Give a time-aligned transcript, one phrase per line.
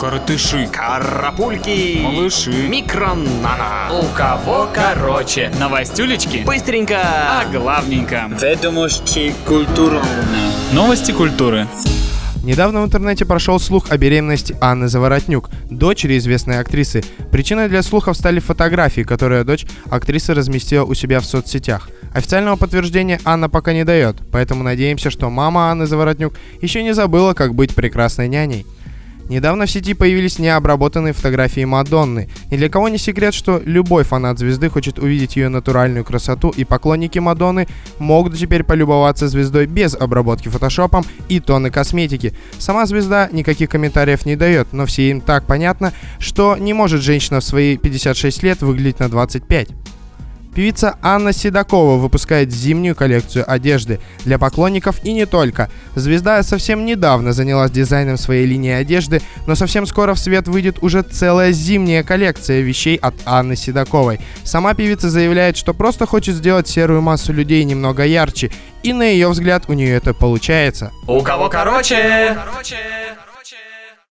[0.00, 0.66] Коротыши.
[0.72, 2.00] Карапульки.
[2.00, 2.68] Малыши.
[2.68, 3.90] Микронана.
[3.92, 5.52] У кого короче.
[5.60, 6.38] Новостюлечки.
[6.38, 6.96] Быстренько.
[7.02, 8.30] А главненько.
[8.40, 10.02] Ведомости культурные.
[10.72, 11.68] Новости культуры.
[12.42, 17.04] Недавно в интернете прошел слух о беременности Анны Заворотнюк, дочери известной актрисы.
[17.30, 21.90] Причиной для слухов стали фотографии, которые дочь актрисы разместила у себя в соцсетях.
[22.14, 26.32] Официального подтверждения Анна пока не дает, поэтому надеемся, что мама Анны Заворотнюк
[26.62, 28.64] еще не забыла, как быть прекрасной няней.
[29.30, 32.28] Недавно в сети появились необработанные фотографии Мадонны.
[32.50, 36.64] Ни для кого не секрет, что любой фанат звезды хочет увидеть ее натуральную красоту, и
[36.64, 37.68] поклонники Мадонны
[38.00, 42.34] могут теперь полюбоваться звездой без обработки фотошопом и тонны косметики.
[42.58, 47.38] Сама звезда никаких комментариев не дает, но все им так понятно, что не может женщина
[47.38, 49.68] в свои 56 лет выглядеть на 25.
[50.54, 55.70] Певица Анна Седокова выпускает зимнюю коллекцию одежды для поклонников и не только.
[55.94, 61.02] Звезда совсем недавно занялась дизайном своей линии одежды, но совсем скоро в свет выйдет уже
[61.02, 64.20] целая зимняя коллекция вещей от Анны Седоковой.
[64.42, 68.50] Сама певица заявляет, что просто хочет сделать серую массу людей немного ярче,
[68.82, 70.90] и на ее взгляд у нее это получается.
[71.06, 72.36] У кого короче?
[72.36, 72.76] короче.